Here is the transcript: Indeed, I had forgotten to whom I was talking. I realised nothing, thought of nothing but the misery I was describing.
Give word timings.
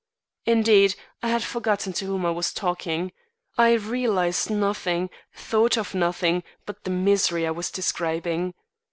Indeed, 0.47 0.95
I 1.21 1.27
had 1.27 1.43
forgotten 1.43 1.93
to 1.93 2.05
whom 2.07 2.25
I 2.25 2.31
was 2.31 2.51
talking. 2.55 3.11
I 3.55 3.73
realised 3.73 4.49
nothing, 4.49 5.11
thought 5.35 5.77
of 5.77 5.93
nothing 5.93 6.41
but 6.65 6.85
the 6.85 6.89
misery 6.89 7.45
I 7.45 7.51
was 7.51 7.69
describing. 7.69 8.55